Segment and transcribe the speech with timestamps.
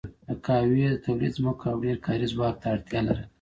[0.27, 3.25] د قهوې تولید ځمکو او ډېر کاري ځواک ته اړتیا لرله.